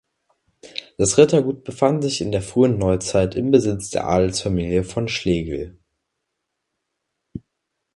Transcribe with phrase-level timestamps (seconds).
[0.97, 5.77] Das Rittergut befand sich in der Frühen Neuzeit im Besitz der Adelsfamilie von Schlegel.